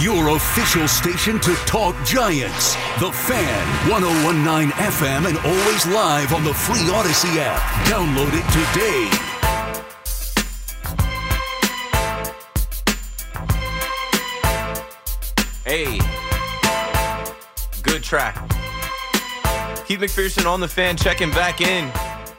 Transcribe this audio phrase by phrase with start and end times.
[0.00, 2.74] Your official station to talk Giants.
[3.00, 7.60] The Fan, 1019 FM, and always live on the free Audacy app.
[7.86, 9.08] Download it today.
[15.64, 15.98] Hey,
[17.82, 18.36] good track.
[19.86, 21.90] Keith McPherson on the fan checking back in.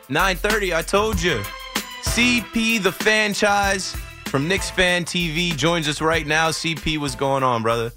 [0.08, 0.74] 9:30.
[0.74, 1.44] I told you.
[2.02, 3.96] CP the franchise
[4.30, 6.50] from Knicks Fan TV joins us right now.
[6.50, 7.92] CP, what's going on, brother?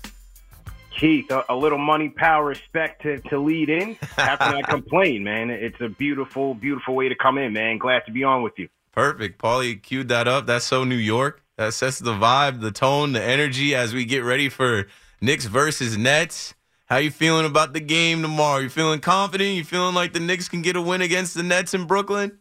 [0.99, 3.97] Keith, a, a little money, power, respect to, to lead in.
[4.17, 5.51] How can I complain, man?
[5.51, 7.79] It's a beautiful, beautiful way to come in, man.
[7.79, 8.69] Glad to be on with you.
[8.93, 9.41] Perfect.
[9.41, 10.47] Paulie queued that up.
[10.47, 11.43] That's so New York.
[11.59, 14.87] That sets the vibe, the tone, the energy as we get ready for
[15.21, 16.55] Knicks versus Nets.
[16.87, 18.61] How you feeling about the game tomorrow?
[18.61, 19.55] You feeling confident?
[19.55, 22.39] You feeling like the Knicks can get a win against the Nets in Brooklyn?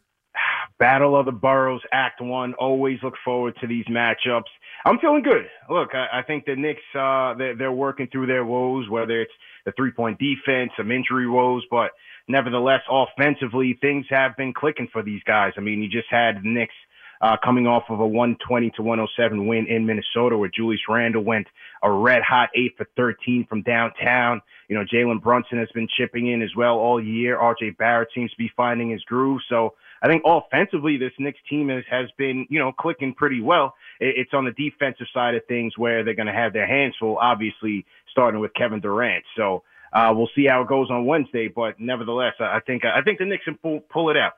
[0.81, 2.55] Battle of the Boroughs, Act One.
[2.55, 4.49] Always look forward to these matchups.
[4.83, 5.45] I'm feeling good.
[5.69, 9.31] Look, I, I think the Knicks, uh, they're, they're working through their woes, whether it's
[9.63, 11.91] the three point defense, some injury woes, but
[12.27, 15.53] nevertheless, offensively, things have been clicking for these guys.
[15.55, 16.73] I mean, you just had the Knicks
[17.21, 21.45] uh, coming off of a 120 to 107 win in Minnesota, where Julius Randle went
[21.83, 24.41] a red hot eight for 13 from downtown.
[24.67, 27.37] You know, Jalen Brunson has been chipping in as well all year.
[27.37, 29.41] RJ Barrett seems to be finding his groove.
[29.47, 33.75] So I think offensively, this Knicks team has, has been, you know, clicking pretty well.
[33.99, 37.17] It's on the defensive side of things where they're going to have their hands full,
[37.17, 39.23] obviously, starting with Kevin Durant.
[39.37, 39.63] So
[39.93, 41.47] uh, we'll see how it goes on Wednesday.
[41.47, 44.33] But nevertheless, I think I think the Knicks can pull, pull it out.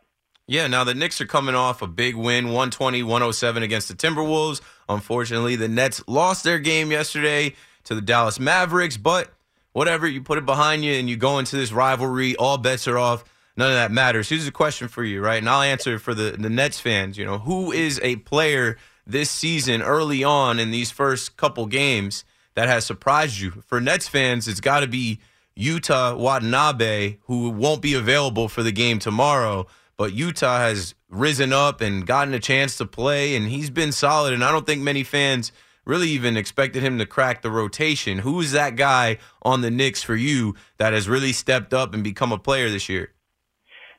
[0.46, 4.62] Yeah, now the Knicks are coming off a big win, 120 107 against the Timberwolves.
[4.90, 9.32] Unfortunately, the Nets lost their game yesterday to the Dallas Mavericks, but
[9.72, 12.98] whatever, you put it behind you and you go into this rivalry, all bets are
[12.98, 13.24] off.
[13.56, 14.30] None of that matters.
[14.30, 15.38] Here's a question for you, right?
[15.38, 17.18] And I'll answer for the, the Nets fans.
[17.18, 22.26] You know, who is a player this season early on in these first couple games
[22.56, 23.52] that has surprised you?
[23.68, 25.20] For Nets fans, it's got to be
[25.58, 31.82] Yuta Watanabe, who won't be available for the game tomorrow but Yuta has risen up
[31.82, 34.34] and gotten a chance to play, and he's been solid.
[34.34, 35.52] And I don't think many fans
[35.86, 38.20] really even expected him to crack the rotation.
[38.20, 42.32] Who's that guy on the Knicks for you that has really stepped up and become
[42.32, 43.12] a player this year?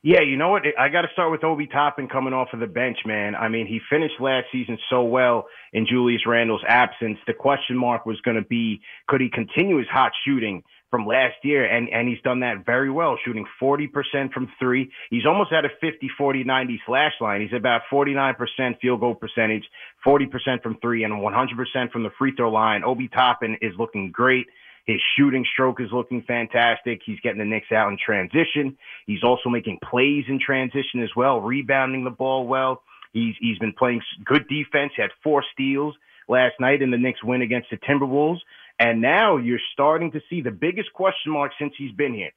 [0.06, 0.64] Yeah, you know what?
[0.78, 3.34] I got to start with Obi Toppin coming off of the bench, man.
[3.34, 7.16] I mean, he finished last season so well in Julius Randle's absence.
[7.26, 10.62] The question mark was going to be, could he continue his hot shooting?
[10.90, 13.88] from last year, and, and he's done that very well, shooting 40%
[14.32, 14.92] from three.
[15.10, 17.40] He's almost at a 50, 40, 90 slash line.
[17.40, 18.36] He's about 49%
[18.80, 19.64] field goal percentage,
[20.06, 22.84] 40% from three, and 100% from the free throw line.
[22.84, 24.46] Obi Toppin is looking great.
[24.86, 27.00] His shooting stroke is looking fantastic.
[27.04, 28.76] He's getting the Knicks out in transition.
[29.06, 32.82] He's also making plays in transition as well, rebounding the ball well.
[33.12, 34.92] He's he's been playing good defense.
[34.96, 35.94] He had four steals
[36.28, 38.40] last night in the Knicks win against the Timberwolves.
[38.78, 42.32] And now you're starting to see the biggest question mark since he's been here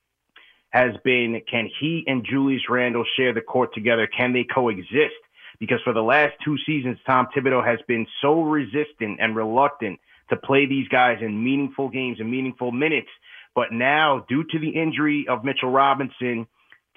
[0.69, 4.07] has been can he and Julius Randle share the court together?
[4.07, 5.15] Can they coexist?
[5.59, 9.99] Because for the last two seasons, Tom Thibodeau has been so resistant and reluctant
[10.29, 13.09] to play these guys in meaningful games and meaningful minutes.
[13.55, 16.47] But now, due to the injury of Mitchell Robinson,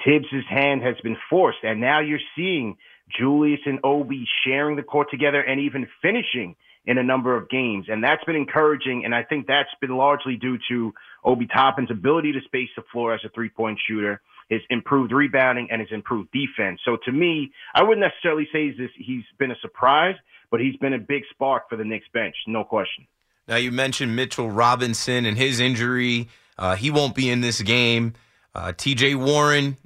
[0.05, 1.59] Thibs's hand has been forced.
[1.63, 2.77] And now you're seeing
[3.19, 6.57] Julius and Obi sharing the court together and even finishing
[6.87, 7.87] in a number of games.
[7.89, 9.05] And that's been encouraging.
[9.05, 10.93] And I think that's been largely due to
[11.25, 15.69] Obi Toppin's ability to space the floor as a three point shooter, his improved rebounding,
[15.71, 16.81] and his improved defense.
[16.85, 20.17] So to me, I wouldn't necessarily say he's been a surprise,
[20.51, 23.07] but he's been a big spark for the Knicks bench, no question.
[23.51, 26.29] Now, you mentioned Mitchell Robinson and his injury.
[26.57, 28.15] Uh, he won't be in this game.
[28.55, 29.77] Uh, TJ Warren,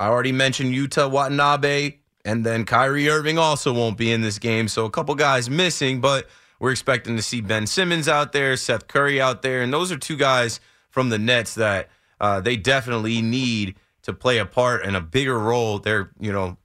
[0.00, 1.98] I already mentioned Yuta Watanabe.
[2.24, 4.66] And then Kyrie Irving also won't be in this game.
[4.66, 6.00] So a couple guys missing.
[6.00, 6.28] But
[6.58, 9.98] we're expecting to see Ben Simmons out there, Seth Curry out there, and those are
[9.98, 10.58] two guys
[10.90, 11.90] from the Nets that
[12.20, 15.78] uh, they definitely need to play a part and a bigger role.
[15.78, 16.56] They're you know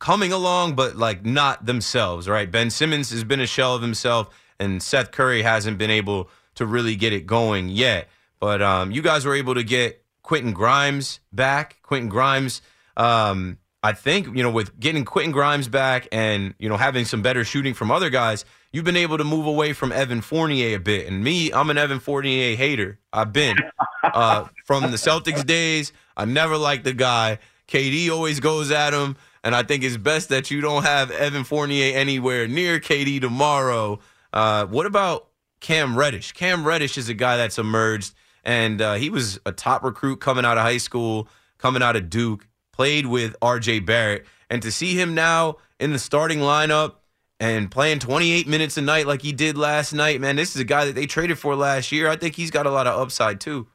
[0.00, 2.50] coming along, but like not themselves, right?
[2.50, 4.28] Ben Simmons has been a shell of himself,
[4.58, 8.08] and Seth Curry hasn't been able to really get it going yet.
[8.40, 11.78] But um, you guys were able to get Quentin Grimes back.
[11.82, 12.62] Quentin Grimes,
[12.96, 17.22] um, I think, you know, with getting Quentin Grimes back and, you know, having some
[17.22, 20.80] better shooting from other guys, you've been able to move away from Evan Fournier a
[20.80, 21.06] bit.
[21.06, 22.98] And me, I'm an Evan Fournier hater.
[23.12, 23.56] I've been
[24.02, 25.92] uh, from the Celtics days.
[26.16, 27.38] I never liked the guy.
[27.68, 29.16] KD always goes at him.
[29.42, 34.00] And I think it's best that you don't have Evan Fournier anywhere near KD tomorrow.
[34.34, 35.28] Uh, what about
[35.60, 36.32] Cam Reddish?
[36.32, 40.44] Cam Reddish is a guy that's emerged, and uh, he was a top recruit coming
[40.44, 44.26] out of high school, coming out of Duke, played with RJ Barrett.
[44.50, 46.96] And to see him now in the starting lineup
[47.38, 50.64] and playing 28 minutes a night like he did last night, man, this is a
[50.64, 52.08] guy that they traded for last year.
[52.08, 53.68] I think he's got a lot of upside, too.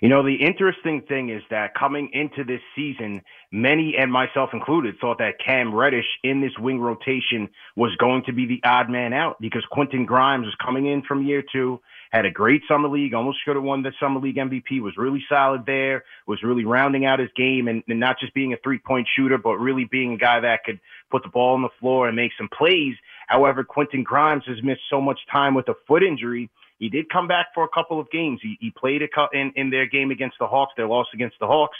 [0.00, 3.20] You know, the interesting thing is that coming into this season,
[3.52, 8.32] many and myself included thought that Cam Reddish in this wing rotation was going to
[8.32, 11.80] be the odd man out because Quentin Grimes was coming in from year two,
[12.12, 15.22] had a great summer league, almost should have won the summer league MVP, was really
[15.28, 18.78] solid there, was really rounding out his game and, and not just being a three
[18.78, 20.80] point shooter, but really being a guy that could
[21.10, 22.94] put the ball on the floor and make some plays.
[23.26, 26.48] However, Quentin Grimes has missed so much time with a foot injury
[26.80, 28.40] he did come back for a couple of games.
[28.42, 31.46] He, he played a, in, in their game against the Hawks, their loss against the
[31.46, 31.76] Hawks,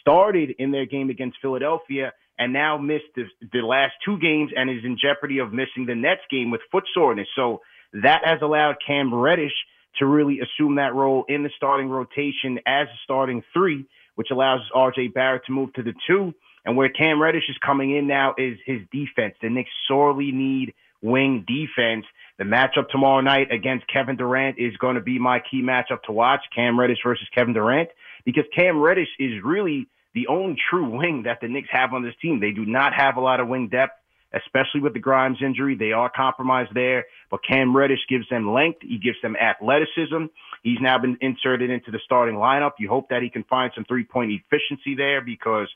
[0.00, 4.70] started in their game against Philadelphia, and now missed the, the last two games and
[4.70, 7.28] is in jeopardy of missing the Nets game with foot soreness.
[7.36, 7.60] So
[7.92, 9.52] that has allowed Cam Reddish
[9.98, 13.84] to really assume that role in the starting rotation as a starting three,
[14.14, 16.32] which allows RJ Barrett to move to the two.
[16.64, 19.34] And where Cam Reddish is coming in now is his defense.
[19.42, 22.06] The Knicks sorely need wing defense.
[22.38, 26.12] The matchup tomorrow night against Kevin Durant is going to be my key matchup to
[26.12, 27.90] watch Cam Reddish versus Kevin Durant
[28.24, 32.14] because Cam Reddish is really the only true wing that the Knicks have on this
[32.20, 32.40] team.
[32.40, 33.92] They do not have a lot of wing depth,
[34.34, 35.76] especially with the Grimes injury.
[35.76, 38.80] They are compromised there, but Cam Reddish gives them length.
[38.82, 40.26] He gives them athleticism.
[40.62, 42.72] He's now been inserted into the starting lineup.
[42.78, 45.68] You hope that he can find some three point efficiency there because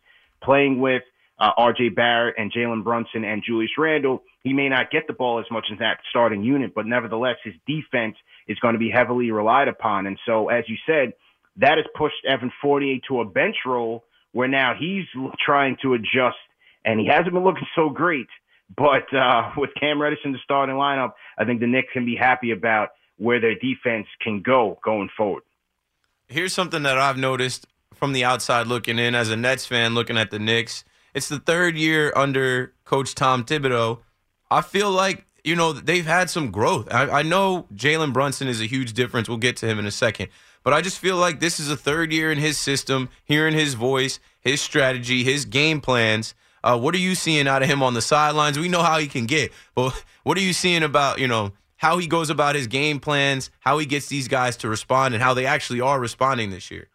[0.43, 1.03] playing with
[1.39, 1.91] uh, R.J.
[1.91, 5.67] Barrett and Jalen Brunson and Julius Randle, he may not get the ball as much
[5.73, 8.17] as that starting unit, but nevertheless, his defense
[8.49, 10.07] is going to be heavily relied upon.
[10.07, 11.13] And so, as you said,
[11.57, 15.05] that has pushed Evan Fournier to a bench role where now he's
[15.45, 16.37] trying to adjust,
[16.85, 18.29] and he hasn't been looking so great.
[18.75, 22.17] But uh, with Cam Reddish in the starting lineup, I think the Knicks can be
[22.17, 25.43] happy about where their defense can go going forward.
[26.29, 30.19] Here's something that I've noticed from the outside looking in as a Nets fan looking
[30.19, 30.85] at the Knicks
[31.17, 34.01] it's the third year under Coach Tom Thibodeau.
[34.51, 36.93] I feel like you know they've had some growth.
[36.93, 39.27] I, I know Jalen Brunson is a huge difference.
[39.27, 40.29] We'll get to him in a second,
[40.63, 43.73] but I just feel like this is a third year in his system, hearing his
[43.73, 46.35] voice, his strategy, his game plans.
[46.63, 48.59] Uh, what are you seeing out of him on the sidelines?
[48.59, 51.97] We know how he can get, but what are you seeing about you know how
[51.97, 55.33] he goes about his game plans, how he gets these guys to respond, and how
[55.33, 56.89] they actually are responding this year?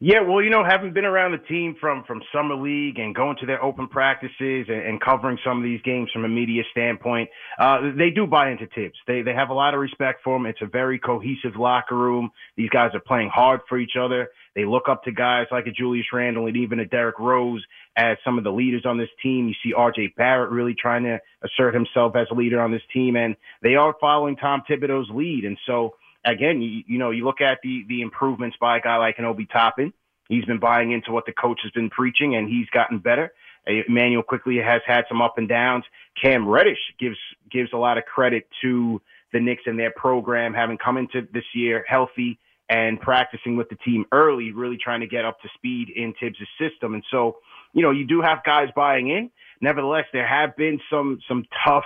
[0.00, 3.36] Yeah, well, you know, having been around the team from from summer league and going
[3.40, 7.28] to their open practices and, and covering some of these games from a media standpoint,
[7.58, 8.94] uh, they do buy into Thibs.
[9.08, 10.46] They they have a lot of respect for him.
[10.46, 12.30] It's a very cohesive locker room.
[12.56, 14.28] These guys are playing hard for each other.
[14.54, 17.64] They look up to guys like a Julius Randle and even a Derrick Rose
[17.96, 19.48] as some of the leaders on this team.
[19.48, 20.14] You see R.J.
[20.16, 23.34] Barrett really trying to assert himself as a leader on this team, and
[23.64, 25.44] they are following Tom Thibodeau's lead.
[25.44, 25.94] And so
[26.30, 29.24] again, you, you know, you look at the the improvements by a guy like an
[29.24, 29.92] Obi Toppin.
[30.28, 33.32] He's been buying into what the coach has been preaching, and he's gotten better.
[33.66, 35.84] Uh, Immanuel Quickley has had some up and downs.
[36.20, 37.16] Cam Reddish gives
[37.50, 39.00] gives a lot of credit to
[39.32, 42.38] the Knicks and their program, having come into this year healthy
[42.70, 46.36] and practicing with the team early, really trying to get up to speed in Thibs'
[46.58, 46.94] system.
[46.94, 47.38] And so,
[47.72, 49.30] you know, you do have guys buying in.
[49.60, 51.84] Nevertheless, there have been some some tough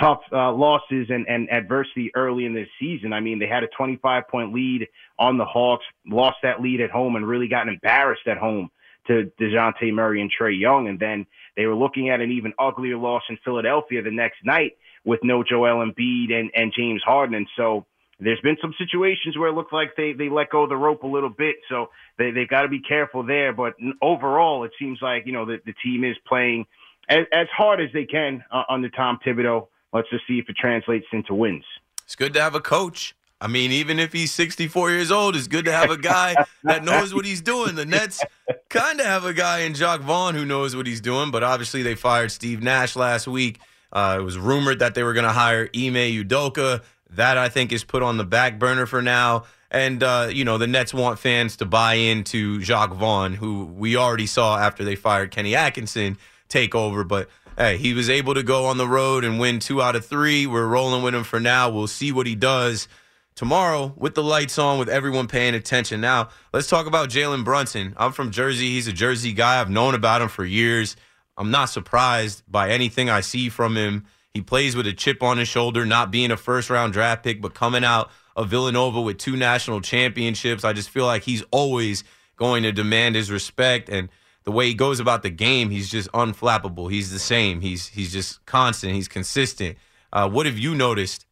[0.00, 3.12] tough uh, losses and, and adversity early in this season.
[3.12, 6.90] I mean, they had a 25 point lead on the Hawks, lost that lead at
[6.90, 8.70] home, and really got embarrassed at home
[9.06, 10.88] to Dejounte Murray and Trae Young.
[10.88, 14.72] And then they were looking at an even uglier loss in Philadelphia the next night
[15.04, 17.34] with no Joel Embiid and, and James Harden.
[17.34, 17.84] And so
[18.20, 21.02] there's been some situations where it looks like they, they let go of the rope
[21.02, 21.56] a little bit.
[21.68, 23.52] So they, they've got to be careful there.
[23.52, 26.66] But overall, it seems like, you know, the, the team is playing
[27.08, 30.56] as, as hard as they can uh, under Tom Thibodeau let's just see if it
[30.56, 31.64] translates into wins.
[32.04, 33.14] It's good to have a coach.
[33.40, 36.84] I mean, even if he's 64 years old, it's good to have a guy that
[36.84, 37.74] knows what he's doing.
[37.74, 38.22] The Nets
[38.68, 41.82] kind of have a guy in Jacque Vaughn who knows what he's doing, but obviously
[41.82, 43.58] they fired Steve Nash last week.
[43.92, 46.82] Uh, it was rumored that they were going to hire Ime Udoka.
[47.10, 49.44] That I think is put on the back burner for now.
[49.72, 53.96] And, uh, you know, the Nets want fans to buy into Jacque Vaughn, who we
[53.96, 56.16] already saw after they fired Kenny Atkinson
[56.48, 57.04] take over.
[57.04, 60.06] But hey, he was able to go on the road and win two out of
[60.06, 60.46] three.
[60.46, 61.70] We're rolling with him for now.
[61.70, 62.88] We'll see what he does
[63.34, 66.00] tomorrow with the lights on, with everyone paying attention.
[66.00, 67.94] Now, let's talk about Jalen Brunson.
[67.96, 68.70] I'm from Jersey.
[68.70, 69.60] He's a Jersey guy.
[69.60, 70.96] I've known about him for years.
[71.36, 74.04] I'm not surprised by anything I see from him.
[74.34, 77.40] He plays with a chip on his shoulder, not being a first round draft pick,
[77.40, 80.64] but coming out of Villanova with two national championships.
[80.64, 82.04] I just feel like he's always
[82.36, 84.08] going to demand his respect and
[84.44, 86.90] the way he goes about the game, he's just unflappable.
[86.90, 87.60] He's the same.
[87.60, 88.94] He's he's just constant.
[88.94, 89.78] He's consistent.
[90.12, 91.26] Uh, what have you noticed?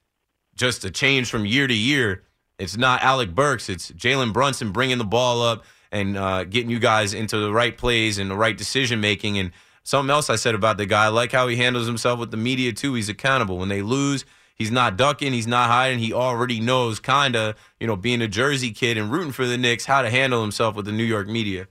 [0.55, 2.25] Just a change from year to year.
[2.59, 3.69] It's not Alec Burks.
[3.69, 7.76] It's Jalen Brunson bringing the ball up and uh, getting you guys into the right
[7.76, 9.38] plays and the right decision making.
[9.38, 9.52] And
[9.83, 12.37] something else I said about the guy, I like how he handles himself with the
[12.37, 12.95] media too.
[12.95, 13.59] He's accountable.
[13.59, 14.25] When they lose,
[14.61, 15.33] He's not ducking.
[15.33, 16.00] He's not hiding.
[16.00, 19.57] He already knows, kind of, you know, being a Jersey kid and rooting for the
[19.57, 21.67] Knicks, how to handle himself with the New York media.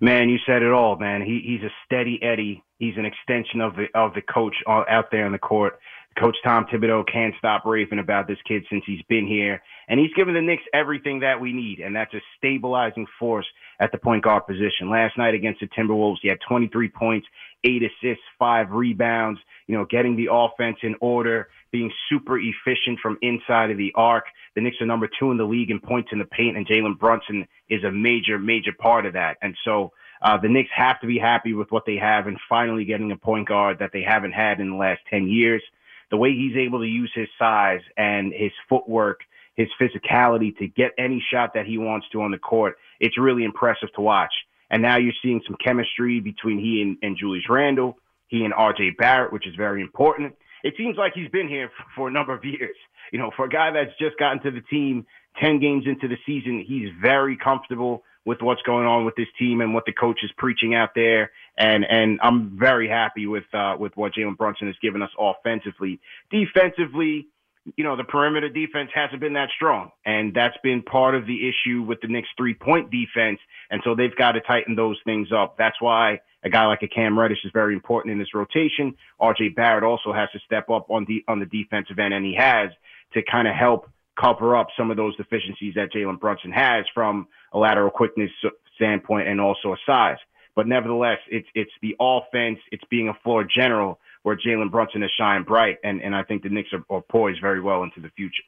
[0.00, 1.20] Man, you said it all, man.
[1.20, 2.64] He he's a steady Eddie.
[2.78, 5.78] He's an extension of the of the coach uh, out there on the court.
[6.18, 10.12] Coach Tom Thibodeau can't stop raving about this kid since he's been here, and he's
[10.14, 13.46] given the Knicks everything that we need, and that's a stabilizing force
[13.78, 14.90] at the point guard position.
[14.90, 17.26] Last night against the Timberwolves, he had 23 points,
[17.64, 19.40] eight assists, five rebounds.
[19.66, 24.24] You know, getting the offense in order being super efficient from inside of the arc.
[24.54, 26.98] The Knicks are number two in the league in points in the paint, and Jalen
[26.98, 29.36] Brunson is a major, major part of that.
[29.42, 32.84] And so uh, the Knicks have to be happy with what they have and finally
[32.84, 35.62] getting a point guard that they haven't had in the last 10 years.
[36.10, 39.20] The way he's able to use his size and his footwork,
[39.54, 43.44] his physicality to get any shot that he wants to on the court, it's really
[43.44, 44.32] impressive to watch.
[44.70, 47.96] And now you're seeing some chemistry between he and, and Julius Randle,
[48.28, 52.08] he and RJ Barrett, which is very important it seems like he's been here for
[52.08, 52.76] a number of years.
[53.12, 55.06] You know, for a guy that's just gotten to the team
[55.40, 59.60] 10 games into the season, he's very comfortable with what's going on with this team
[59.60, 61.32] and what the coach is preaching out there.
[61.56, 66.00] And and I'm very happy with uh, with what Jalen Brunson has given us offensively.
[66.30, 67.28] Defensively,
[67.76, 69.90] you know, the perimeter defense hasn't been that strong.
[70.04, 73.38] And that's been part of the issue with the Knicks three point defense.
[73.70, 75.56] And so they've got to tighten those things up.
[75.58, 78.94] That's why a guy like a Cam Reddish is very important in this rotation.
[79.20, 82.34] RJ Barrett also has to step up on the on the defensive end, and he
[82.36, 82.70] has
[83.14, 83.88] to kind of help
[84.20, 88.30] cover up some of those deficiencies that Jalen Brunson has from a lateral quickness
[88.76, 90.18] standpoint and also a size.
[90.56, 95.10] But nevertheless, it's it's the offense, it's being a floor general where Jalen Brunson has
[95.18, 98.10] shined bright, and, and I think the Knicks are, are poised very well into the
[98.10, 98.42] future.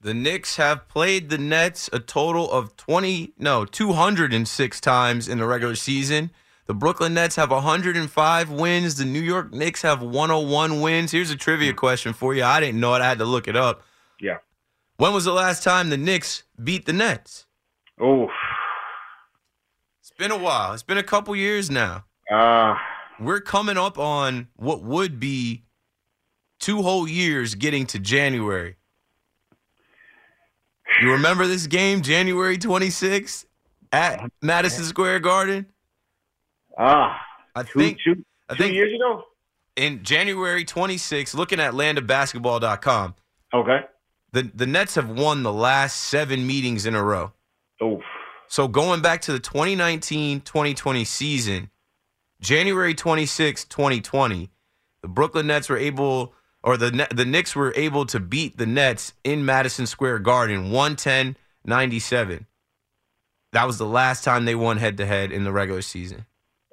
[0.00, 5.46] The Knicks have played the Nets a total of 20, no, 206 times in the
[5.46, 6.30] regular season.
[6.66, 8.96] The Brooklyn Nets have 105 wins.
[8.96, 11.10] The New York Knicks have 101 wins.
[11.10, 12.44] Here's a trivia question for you.
[12.44, 13.00] I didn't know it.
[13.00, 13.82] I had to look it up.
[14.20, 14.36] Yeah.
[14.98, 17.46] When was the last time the Knicks beat the Nets?
[17.98, 18.28] Oh.
[20.00, 20.74] It's been a while.
[20.74, 22.04] It's been a couple years now.
[22.30, 22.74] Uh
[23.20, 25.64] we're coming up on what would be
[26.58, 28.76] two whole years getting to January.
[31.02, 33.44] You remember this game, January 26th
[33.92, 35.66] at Madison Square Garden?
[36.76, 37.20] Ah,
[37.54, 39.24] I two, think two, I think years ago.
[39.76, 43.14] In January 26th, looking at landofbasketball.com.
[43.54, 43.80] Okay.
[44.32, 47.32] The the Nets have won the last seven meetings in a row.
[47.80, 48.00] Oh.
[48.48, 51.70] So going back to the 2019-2020 season,
[52.40, 54.50] January 26, 2020,
[55.02, 59.12] the Brooklyn Nets were able or the the Knicks were able to beat the Nets
[59.24, 62.46] in Madison Square Garden 110-97.
[63.52, 66.26] That was the last time they won head to head in the regular season.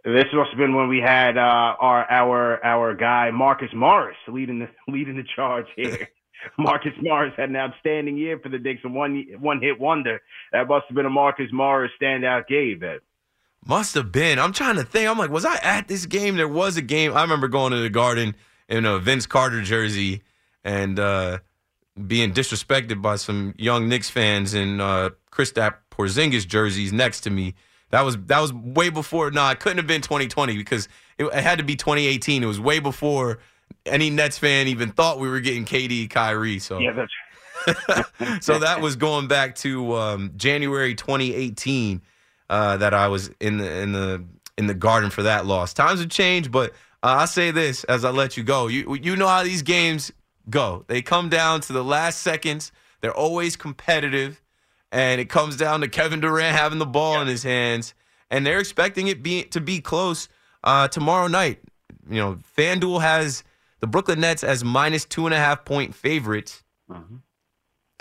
[0.03, 1.41] This must have been when we had uh,
[1.79, 6.09] our our our guy Marcus Morris leading the leading the charge here.
[6.59, 10.21] Marcus Morris had an outstanding year for the Knicks, and one one hit wonder.
[10.51, 12.79] That must have been a Marcus Morris standout game.
[12.81, 12.99] That
[13.65, 14.39] must have been.
[14.39, 15.09] I'm trying to think.
[15.09, 16.37] I'm like, was I at this game?
[16.37, 17.15] There was a game.
[17.15, 18.35] I remember going to the Garden
[18.69, 20.21] in a Vince Carter jersey
[20.63, 21.39] and uh,
[22.07, 27.55] being disrespected by some young Knicks fans in uh, Kristaps Porzingis jerseys next to me
[27.95, 29.31] that was that was way before.
[29.31, 32.43] No, it couldn't have been 2020 because it, it had to be 2018.
[32.43, 33.39] It was way before
[33.85, 36.59] any Nets fan even thought we were getting KD Kyrie.
[36.59, 37.11] So yeah, that's.
[38.45, 42.01] so that was going back to um, January 2018
[42.49, 44.23] uh, that I was in the in the
[44.57, 45.73] in the Garden for that loss.
[45.73, 46.71] Times have changed, but
[47.03, 48.67] uh, I say this as I let you go.
[48.67, 50.11] You you know how these games
[50.49, 50.85] go.
[50.87, 52.71] They come down to the last seconds.
[53.01, 54.41] They're always competitive
[54.95, 57.93] and it comes down to Kevin Durant having the ball in his hands,
[58.31, 60.29] and they're expecting it be to be close
[60.63, 61.59] uh, tomorrow night.
[62.09, 63.43] You know, FanDuel has
[63.81, 66.63] the Brooklyn Nets as minus two and a half point favorites.
[66.89, 67.17] Mm-hmm.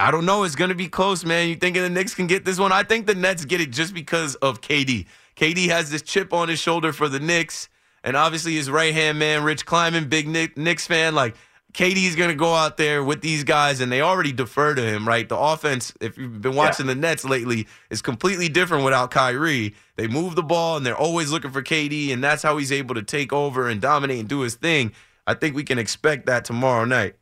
[0.05, 0.43] I don't know.
[0.43, 1.49] It's going to be close, man.
[1.49, 2.73] You thinking the Knicks can get this one?
[2.73, 5.07] I think the Nets get it just because of KD.
[5.35, 7.71] KD has this chip on his shoulder for the Knicks,
[8.03, 11.15] and obviously his right hand man, Rich Kleiman, big Knicks fan.
[11.15, 11.37] Like
[11.73, 15.09] KD's going to go out there with these guys, and they already defer to him,
[15.09, 15.27] right?
[15.27, 16.93] The offense, if you've been watching yeah.
[16.93, 19.75] the Nets lately, is completely different without Kyrie.
[19.97, 22.95] They move the ball, and they're always looking for KD, and that's how he's able
[22.97, 24.93] to take over and dominate and do his thing.
[25.27, 27.17] I think we can expect that tomorrow night.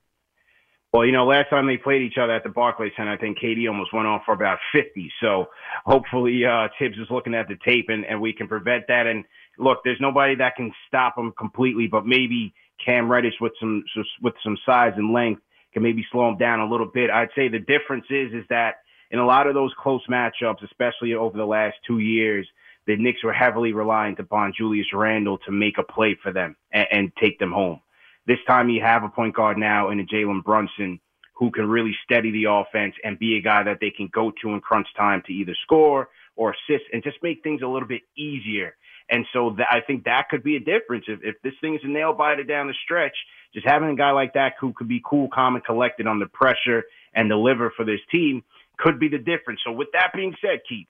[0.93, 3.39] Well, you know, last time they played each other at the Barclays Center, I think
[3.39, 5.11] KD almost went off for about 50.
[5.23, 5.47] So
[5.87, 9.07] hopefully uh, Thibs is looking at the tape and, and we can prevent that.
[9.07, 9.25] And
[9.59, 12.53] look, there's nobody that can stop him completely, but maybe
[12.85, 13.85] Cam Reddish with some
[14.21, 15.41] with some size and length
[15.73, 17.09] can maybe slow him down a little bit.
[17.11, 18.77] I'd say the difference is is that
[19.11, 22.47] in a lot of those close matchups, especially over the last two years,
[22.87, 26.87] the Knicks were heavily reliant upon Julius Randle to make a play for them and,
[26.91, 27.81] and take them home.
[28.27, 31.01] This time you have a point guard now in a Jalen Brunson
[31.35, 34.51] who can really steady the offense and be a guy that they can go to
[34.51, 38.03] in crunch time to either score or assist and just make things a little bit
[38.17, 38.77] easier.
[39.11, 41.05] And so I think that could be a difference.
[41.09, 43.17] If, if this thing is a nail biter down the stretch,
[43.53, 46.85] just having a guy like that who could be cool, calm, and collected under pressure
[47.13, 48.45] and deliver for this team
[48.79, 49.61] could be the difference.
[49.65, 50.87] So with that being said, Keith,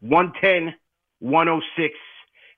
[0.00, 0.74] 110,
[1.20, 1.94] 106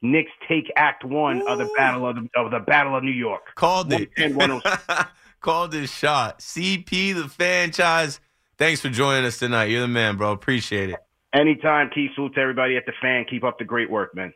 [0.02, 1.46] Knicks take Act One Ooh.
[1.46, 3.54] of the battle of the, of the Battle of New York.
[3.54, 4.10] Called it.
[5.40, 6.40] Called this shot.
[6.40, 8.20] CP the franchise.
[8.58, 9.64] Thanks for joining us tonight.
[9.64, 10.32] You're the man, bro.
[10.32, 10.96] Appreciate it.
[11.32, 12.10] Anytime, Keith.
[12.14, 13.24] Salute to everybody at the fan.
[13.28, 14.34] Keep up the great work, man.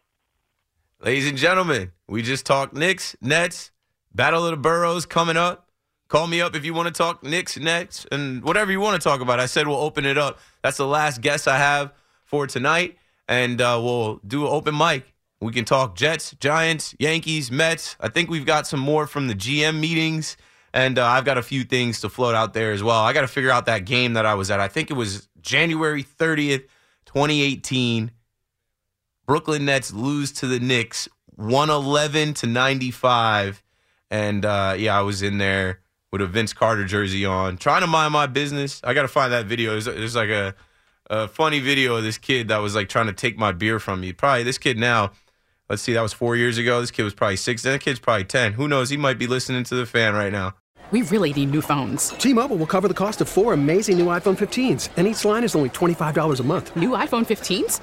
[1.00, 3.70] Ladies and gentlemen, we just talked Knicks, Nets,
[4.14, 5.68] Battle of the Boroughs coming up.
[6.08, 9.06] Call me up if you want to talk Knicks, Nets, and whatever you want to
[9.06, 9.40] talk about.
[9.40, 10.38] I said we'll open it up.
[10.62, 11.92] That's the last guest I have
[12.24, 12.96] for tonight,
[13.28, 17.96] and uh, we'll do an open mic we can talk Jets, Giants, Yankees, Mets.
[18.00, 20.36] I think we've got some more from the GM meetings,
[20.72, 23.00] and uh, I've got a few things to float out there as well.
[23.00, 24.60] I got to figure out that game that I was at.
[24.60, 26.66] I think it was January 30th,
[27.06, 28.10] 2018.
[29.26, 33.62] Brooklyn Nets lose to the Knicks 111 to 95.
[34.10, 35.80] And uh, yeah, I was in there
[36.12, 38.80] with a Vince Carter jersey on, trying to mind my business.
[38.84, 39.72] I got to find that video.
[39.72, 40.54] There's, there's like a,
[41.10, 44.00] a funny video of this kid that was like trying to take my beer from
[44.00, 44.12] me.
[44.12, 45.10] Probably this kid now
[45.68, 46.80] Let's see, that was four years ago.
[46.80, 47.62] This kid was probably six.
[47.62, 48.52] That kid's probably 10.
[48.52, 48.90] Who knows?
[48.90, 50.54] He might be listening to the fan right now.
[50.90, 52.10] We really need new phones.
[52.10, 55.42] T Mobile will cover the cost of four amazing new iPhone 15s, and each line
[55.42, 56.76] is only $25 a month.
[56.76, 57.80] New iPhone 15s?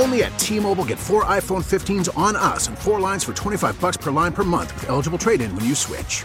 [0.00, 3.78] Only at T Mobile get four iPhone 15s on us and four lines for 25
[3.78, 6.24] bucks per line per month with eligible trade in when you switch.